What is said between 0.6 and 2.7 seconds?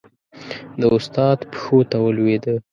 د استاد پښو ته ولوېده.